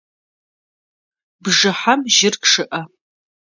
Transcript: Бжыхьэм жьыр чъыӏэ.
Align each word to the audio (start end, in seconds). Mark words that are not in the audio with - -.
Бжыхьэм 1.43 2.01
жьыр 2.15 2.35
чъыӏэ. 2.49 2.81